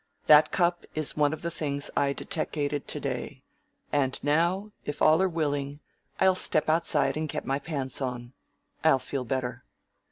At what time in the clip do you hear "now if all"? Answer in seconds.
4.23-5.21